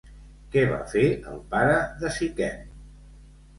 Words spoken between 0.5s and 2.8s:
Què va fer el pare de Siquem?